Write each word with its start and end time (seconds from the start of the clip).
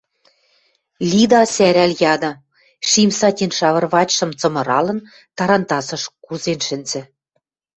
—Лида 1.11 1.41
сӓрӓл 1.53 1.91
яды, 2.13 2.31
шим 2.89 3.09
сатин 3.19 3.51
шавырвачшым 3.57 4.31
цымыралын, 4.39 4.99
тарантасыш 5.37 6.03
кузен 6.25 6.59
шӹнзӹ. 6.67 7.01